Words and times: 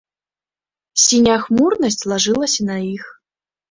Сіняя 1.03 1.37
хмурнасць 1.45 2.01
лажылася 2.11 2.61
на 2.75 2.85
іх. 2.95 3.03